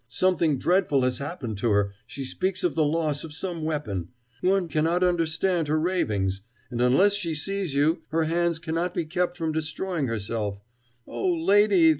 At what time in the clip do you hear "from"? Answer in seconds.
9.37-9.51